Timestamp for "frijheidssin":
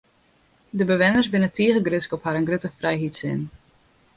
2.79-3.39